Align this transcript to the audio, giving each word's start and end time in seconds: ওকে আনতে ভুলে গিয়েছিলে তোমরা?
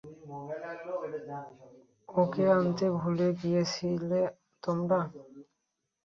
ওকে 2.09 2.43
আনতে 2.55 2.85
ভুলে 2.97 3.27
গিয়েছিলে 3.41 4.21
তোমরা? 4.63 4.99